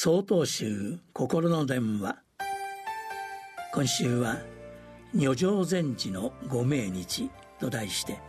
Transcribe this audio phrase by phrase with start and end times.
[0.00, 2.22] 曹洞宗心の電話。
[3.74, 4.36] 今週は
[5.12, 8.20] 「女上禅師のご命日」と題して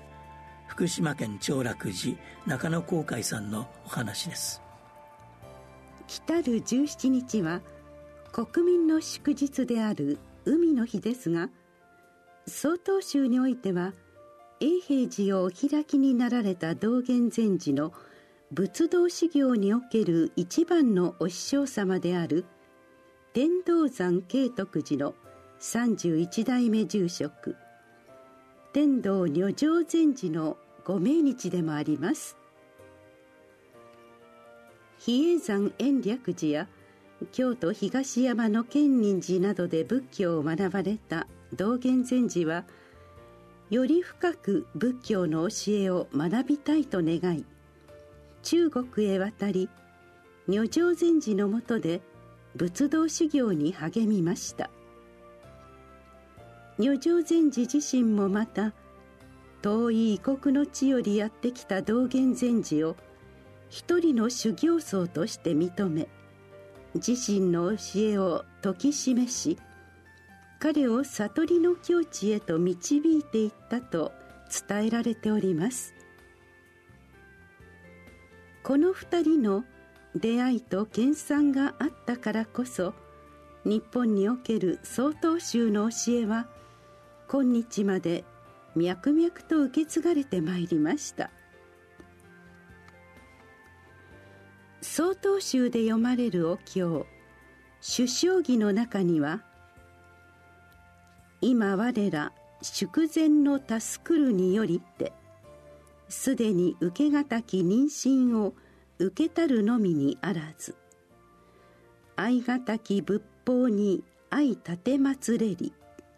[0.68, 4.64] 福島県長楽寺中野航海さんのお話です。
[6.08, 7.62] 来たる17日は
[8.32, 11.52] 国民の祝日である海の日ですが
[12.48, 13.94] 曹洞宗においては
[14.60, 17.94] 永平寺をお開きになられた道元禅師の
[18.52, 22.46] 仏道修行における一番のお師匠様である
[23.32, 25.14] 天道山慶徳寺の
[25.60, 27.56] 31代目住職
[28.74, 32.38] 天道女上禅師のご命日でもあります。
[34.98, 36.68] 比叡山延暦寺や
[37.32, 42.64] 京都東山の建仁寺などで仏教を学ばれた道元禅師は
[43.70, 47.46] より深く仏教の教えを学びたいと願い
[48.44, 49.70] 中国へ渡り
[50.48, 52.02] 女上禅師のもとで
[52.56, 54.70] 仏道修行に励みました。
[56.80, 58.74] 女上禅師自身もまた
[59.62, 62.96] 遠い異国の地よりやってきた道元禅師を
[63.68, 66.08] 一人の修行僧として認め
[66.96, 69.58] 自身の教えを説き示し
[70.60, 74.14] 彼を悟りの境地へと導いていったと
[74.68, 75.99] 伝えられております。
[78.64, 79.64] この二人の
[80.16, 82.94] 出会いと研鑽があったからこそ
[83.66, 86.48] 日本における曹洞宗の教えは
[87.28, 88.24] 今日まで
[88.76, 91.32] 脈々と受け継がれてまいりました。
[94.82, 97.06] 曹洞宗で読まれるお経
[97.82, 99.44] 首相儀の中には
[101.42, 105.14] 「今我ら祝前の助くるによりて
[106.10, 108.54] すでに受けがたき妊娠を
[108.98, 110.76] 受けたるのみにあらず。
[112.16, 115.74] 愛がたき仏法に愛立てまつれり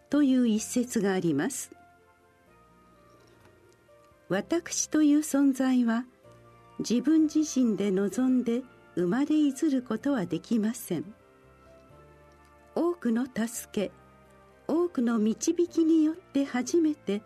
[0.10, 1.72] という一節があります。
[4.30, 6.06] 私という存在は
[6.80, 8.64] 自分自身で望んで
[8.96, 11.14] 生まれいずることはできません。
[12.74, 13.92] 多くの助け
[14.68, 17.22] 多くの導きによって初めて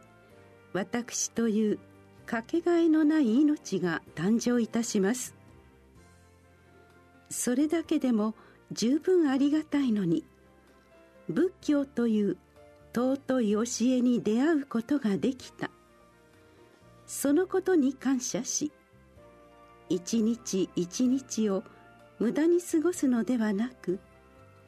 [0.74, 1.80] 私という
[2.26, 5.36] かけがえのない命が誕生いたします。
[7.30, 8.34] それだけでも
[8.72, 10.24] 十分ありがたいのに
[11.30, 12.38] 仏教という
[12.94, 15.70] 尊い教えに出会うことができた。
[17.06, 18.72] そのことに感謝し
[19.90, 21.64] 一日一日を
[22.18, 24.00] 無駄に過ごすのではなく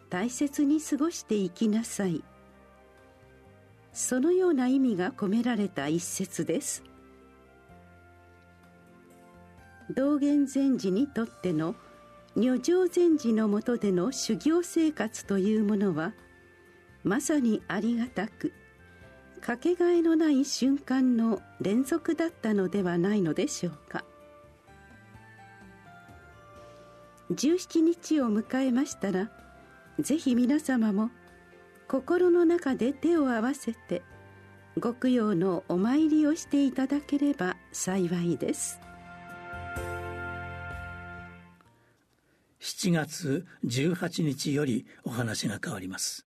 [0.09, 2.23] 大切に過ごしていきなさい。
[3.93, 6.83] そのような意味が込められた一節です。
[9.89, 11.75] 道元禅師にとっての
[12.35, 16.13] 女上禅師のもとでの修行生活というものは
[17.03, 18.53] まさにありがたく
[19.41, 24.03] かけがえのない瞬間の連続だったのではないのでしょうか。
[27.31, 29.29] 17日を迎えましたら
[29.99, 31.09] ぜひ皆様も
[31.87, 34.01] 心の中で手を合わせて
[34.79, 38.79] ご供養のお参りをしていただければ幸いです。
[42.61, 46.25] 7月18日よりお話が変わります。